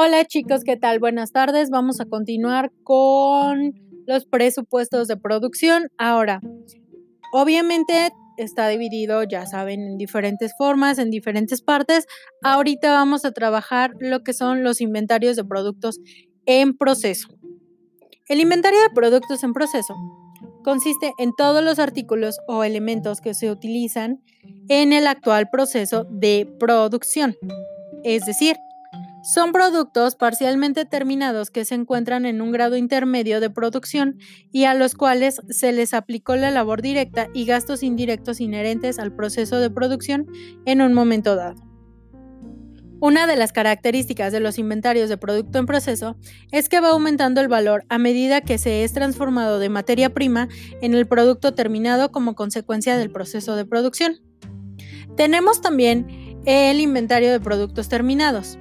[0.00, 1.00] Hola chicos, ¿qué tal?
[1.00, 1.70] Buenas tardes.
[1.70, 3.74] Vamos a continuar con
[4.06, 5.88] los presupuestos de producción.
[5.98, 6.40] Ahora,
[7.32, 12.06] obviamente está dividido, ya saben, en diferentes formas, en diferentes partes.
[12.44, 15.98] Ahorita vamos a trabajar lo que son los inventarios de productos
[16.46, 17.26] en proceso.
[18.28, 19.96] El inventario de productos en proceso
[20.62, 24.22] consiste en todos los artículos o elementos que se utilizan
[24.68, 27.36] en el actual proceso de producción.
[28.04, 28.54] Es decir,
[29.28, 34.16] son productos parcialmente terminados que se encuentran en un grado intermedio de producción
[34.52, 39.14] y a los cuales se les aplicó la labor directa y gastos indirectos inherentes al
[39.14, 40.28] proceso de producción
[40.64, 41.62] en un momento dado.
[43.00, 46.16] Una de las características de los inventarios de producto en proceso
[46.50, 50.48] es que va aumentando el valor a medida que se es transformado de materia prima
[50.80, 54.22] en el producto terminado como consecuencia del proceso de producción.
[55.18, 58.58] Tenemos también el inventario de productos terminados.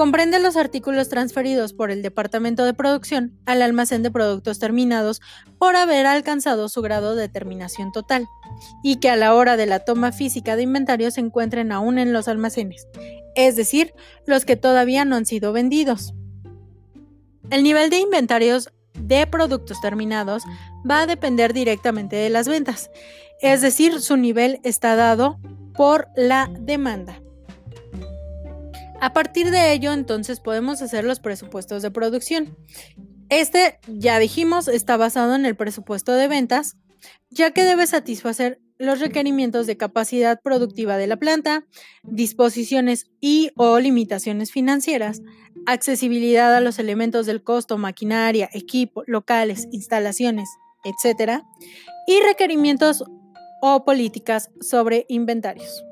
[0.00, 5.20] Comprende los artículos transferidos por el departamento de producción al almacén de productos terminados
[5.58, 8.26] por haber alcanzado su grado de terminación total
[8.82, 12.14] y que a la hora de la toma física de inventario se encuentren aún en
[12.14, 12.88] los almacenes,
[13.34, 13.92] es decir,
[14.24, 16.14] los que todavía no han sido vendidos.
[17.50, 20.44] El nivel de inventarios de productos terminados
[20.90, 22.90] va a depender directamente de las ventas,
[23.42, 25.38] es decir, su nivel está dado
[25.74, 27.20] por la demanda.
[29.00, 32.56] A partir de ello, entonces podemos hacer los presupuestos de producción.
[33.30, 36.76] Este, ya dijimos, está basado en el presupuesto de ventas,
[37.30, 41.64] ya que debe satisfacer los requerimientos de capacidad productiva de la planta,
[42.02, 45.22] disposiciones y o limitaciones financieras,
[45.66, 50.48] accesibilidad a los elementos del costo, maquinaria, equipo, locales, instalaciones,
[50.84, 51.42] etc.
[52.06, 53.04] y requerimientos
[53.62, 55.84] o políticas sobre inventarios.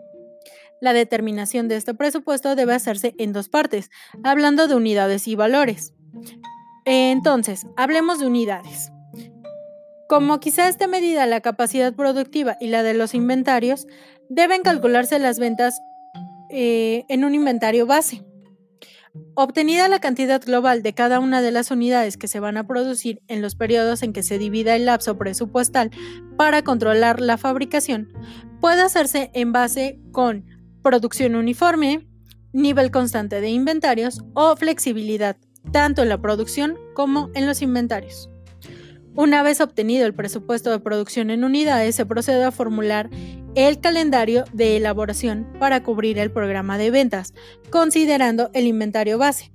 [0.80, 3.90] La determinación de este presupuesto debe hacerse en dos partes,
[4.22, 5.92] hablando de unidades y valores.
[6.84, 8.92] Entonces, hablemos de unidades.
[10.08, 13.86] Como quizá esté medida la capacidad productiva y la de los inventarios,
[14.30, 15.80] deben calcularse las ventas
[16.50, 18.24] eh, en un inventario base.
[19.34, 23.20] Obtenida la cantidad global de cada una de las unidades que se van a producir
[23.28, 25.90] en los periodos en que se divida el lapso presupuestal
[26.36, 28.12] para controlar la fabricación,
[28.60, 32.06] puede hacerse en base con producción uniforme,
[32.52, 35.36] nivel constante de inventarios o flexibilidad,
[35.72, 38.30] tanto en la producción como en los inventarios.
[39.14, 43.10] Una vez obtenido el presupuesto de producción en unidades, se procede a formular
[43.56, 47.34] el calendario de elaboración para cubrir el programa de ventas,
[47.70, 49.52] considerando el inventario base.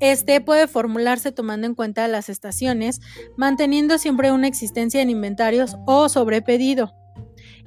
[0.00, 3.00] Este puede formularse tomando en cuenta las estaciones,
[3.36, 6.92] manteniendo siempre una existencia en inventarios o sobrepedido.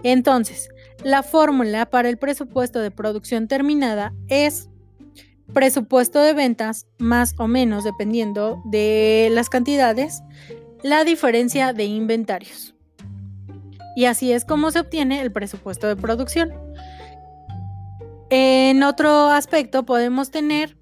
[0.03, 0.69] Entonces,
[1.03, 4.69] la fórmula para el presupuesto de producción terminada es
[5.53, 10.21] presupuesto de ventas más o menos dependiendo de las cantidades,
[10.81, 12.75] la diferencia de inventarios.
[13.95, 16.51] Y así es como se obtiene el presupuesto de producción.
[18.29, 20.75] En otro aspecto podemos tener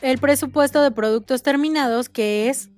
[0.00, 2.70] el presupuesto de productos terminados, que es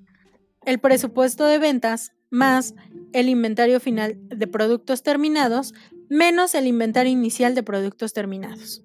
[0.67, 2.75] el presupuesto de ventas más
[3.13, 5.73] el inventario final de productos terminados
[6.09, 8.84] menos el inventario inicial de productos terminados.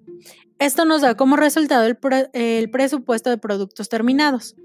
[0.60, 4.56] Esto nos da como resultado el, presupuesto de productos terminados.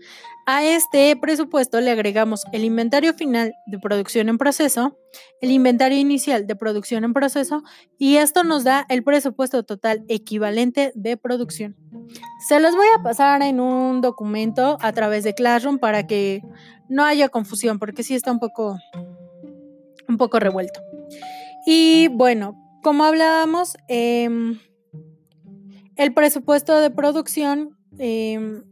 [0.45, 4.99] A este presupuesto le agregamos el inventario final de producción en proceso,
[5.39, 7.63] el inventario inicial de producción en proceso
[7.97, 11.77] y esto nos da el presupuesto total equivalente de producción.
[12.45, 16.43] Se los voy a pasar en un documento a través de Classroom para que
[16.89, 18.77] no haya confusión porque sí está un poco,
[20.09, 20.81] un poco revuelto.
[21.65, 24.59] Y bueno, como hablábamos, em,
[25.95, 28.63] el presupuesto de producción, em,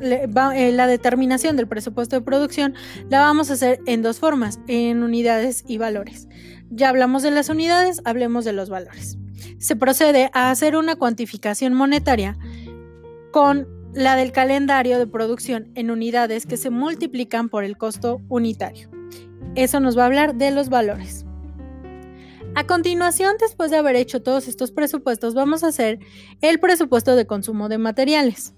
[0.00, 2.74] eh, la determinación del presupuesto de producción
[3.08, 6.28] la vamos a hacer en dos formas, en unidades y valores.
[6.70, 9.18] Ya hablamos de las unidades, hablemos de los valores.
[9.58, 12.36] Se procede a hacer una cuantificación monetaria
[13.32, 18.90] con la del calendario de producción en unidades que se multiplican por el costo unitario.
[19.54, 21.25] Eso nos va a hablar de los valores.
[22.56, 25.98] A continuación, después de haber hecho todos estos presupuestos, vamos a hacer
[26.40, 28.54] el presupuesto de consumo de materiales.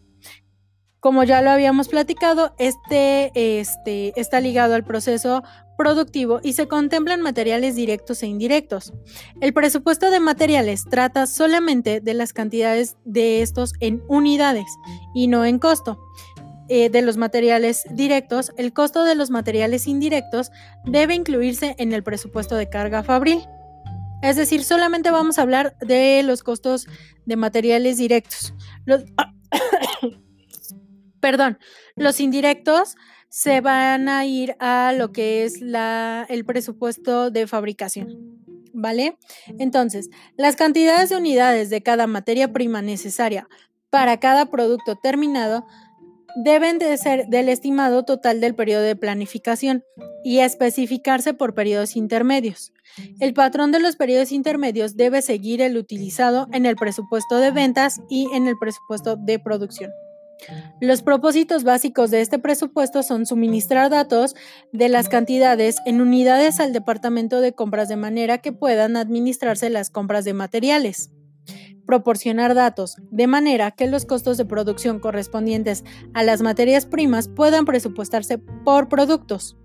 [1.00, 5.42] Como ya lo habíamos platicado, este, este está ligado al proceso
[5.76, 8.92] productivo y se contemplan materiales directos e indirectos.
[9.40, 14.68] El presupuesto de materiales trata solamente de las cantidades de estos en unidades
[15.12, 15.98] y no en costo.
[16.68, 20.52] Eh, de los materiales directos, el costo de los materiales indirectos
[20.84, 23.40] debe incluirse en el presupuesto de carga fabril.
[24.22, 26.86] Es decir, solamente vamos a hablar de los costos
[27.24, 28.54] de materiales directos.
[31.20, 31.58] perdón,
[31.96, 32.96] los indirectos
[33.28, 38.38] se van a ir a lo que es la, el presupuesto de fabricación.
[38.72, 39.18] ¿Vale?
[39.58, 43.48] Entonces, las cantidades de unidades de cada materia prima necesaria
[43.90, 45.66] para cada producto terminado
[46.36, 49.84] deben de ser del estimado total del periodo de planificación
[50.24, 52.72] y especificarse por periodos intermedios.
[53.20, 58.00] El patrón de los periodos intermedios debe seguir el utilizado en el presupuesto de ventas
[58.08, 59.90] y en el presupuesto de producción.
[60.80, 64.36] Los propósitos básicos de este presupuesto son suministrar datos
[64.72, 69.90] de las cantidades en unidades al departamento de compras de manera que puedan administrarse las
[69.90, 71.10] compras de materiales.
[71.88, 77.64] Proporcionar datos de manera que los costos de producción correspondientes a las materias primas puedan
[77.64, 79.56] presupuestarse por productos.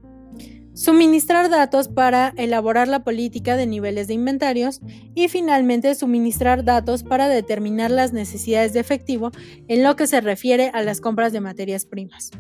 [0.74, 4.80] Suministrar datos para elaborar la política de niveles de inventarios
[5.14, 9.31] y finalmente suministrar datos para determinar las necesidades de efectivo
[9.68, 12.31] en lo que se refiere a las compras de materias primas.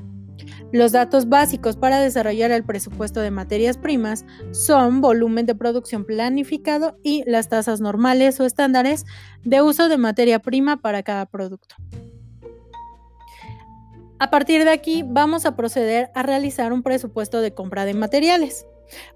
[0.71, 6.97] Los datos básicos para desarrollar el presupuesto de materias primas son volumen de producción planificado
[7.03, 9.05] y las tasas normales o estándares
[9.43, 11.75] de uso de materia prima para cada producto.
[14.19, 18.65] A partir de aquí vamos a proceder a realizar un presupuesto de compra de materiales.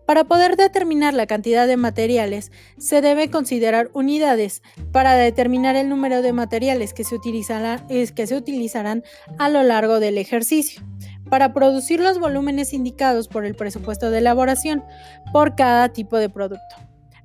[0.05, 6.21] Para poder determinar la cantidad de materiales, se debe considerar unidades para determinar el número
[6.21, 9.03] de materiales que se, que se utilizarán
[9.37, 10.81] a lo largo del ejercicio
[11.29, 14.83] para producir los volúmenes indicados por el presupuesto de elaboración
[15.31, 16.75] por cada tipo de producto.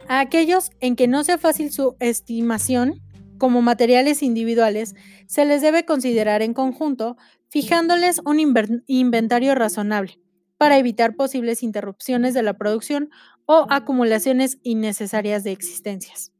[0.09, 3.01] A aquellos en que no sea fácil su estimación,
[3.39, 4.95] como materiales individuales,
[5.27, 7.17] se les debe considerar en conjunto
[7.49, 8.39] fijándoles un
[8.87, 10.21] inventario razonable
[10.59, 13.11] para evitar posibles interrupciones de la producción
[13.47, 16.32] o acumulaciones innecesarias de existencias.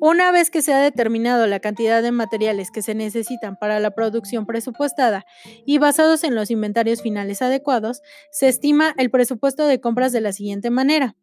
[0.00, 3.92] Una vez que se ha determinado la cantidad de materiales que se necesitan para la
[3.92, 5.24] producción presupuestada
[5.64, 10.32] y basados en los inventarios finales adecuados, se estima el presupuesto de compras de la
[10.32, 11.16] siguiente manera.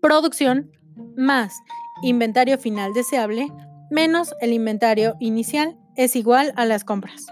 [0.00, 0.70] Producción
[1.16, 1.54] más
[2.02, 3.48] inventario final deseable
[3.90, 7.26] menos el inventario inicial es igual a las compras.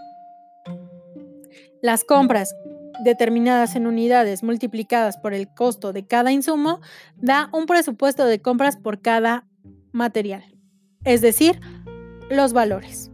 [1.83, 2.55] Las compras
[3.03, 6.81] determinadas en unidades multiplicadas por el costo de cada insumo
[7.17, 9.47] da un presupuesto de compras por cada
[9.95, 10.45] material,
[11.05, 11.61] es decir,
[12.29, 13.11] los valores.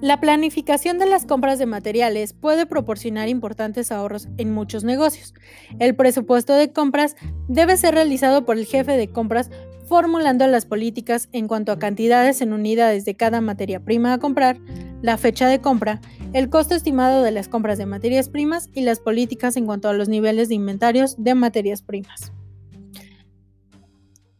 [0.00, 5.34] La planificación de las compras de materiales puede proporcionar importantes ahorros en muchos negocios.
[5.78, 7.16] El presupuesto de compras
[7.48, 9.50] debe ser realizado por el jefe de compras
[9.84, 14.58] formulando las políticas en cuanto a cantidades en unidades de cada materia prima a comprar,
[15.02, 16.00] la fecha de compra,
[16.32, 19.92] el costo estimado de las compras de materias primas y las políticas en cuanto a
[19.92, 22.32] los niveles de inventarios de materias primas.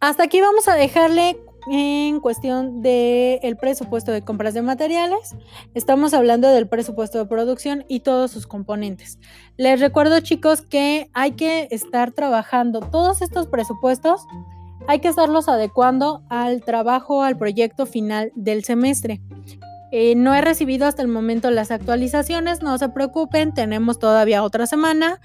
[0.01, 1.39] Hasta aquí vamos a dejarle
[1.71, 5.37] en cuestión del presupuesto de compras de materiales.
[5.75, 9.19] Estamos hablando del presupuesto de producción y todos sus componentes.
[9.59, 14.27] Les recuerdo chicos que hay que estar trabajando todos estos presupuestos
[14.87, 19.21] hay que estarlos adecuando al trabajo, al proyecto final del semestre.
[19.93, 24.67] Eh, no he recibido hasta el momento las actualizaciones, no se preocupen, tenemos todavía otra
[24.67, 25.21] semana.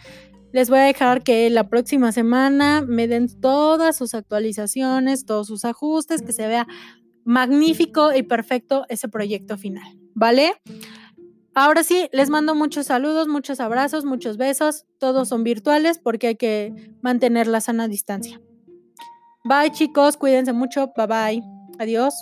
[0.55, 5.65] Les voy a dejar que la próxima semana me den todas sus actualizaciones, todos sus
[5.65, 6.65] ajustes, que se vea
[7.25, 10.53] magnífico y perfecto ese proyecto final, ¿vale?
[11.55, 14.85] Ahora sí, les mando muchos saludos, muchos abrazos, muchos besos.
[14.97, 18.39] Todos son virtuales porque hay que mantener la sana distancia.
[19.43, 20.93] Bye chicos, cuídense mucho.
[20.95, 21.43] Bye bye.
[21.79, 22.15] Adiós.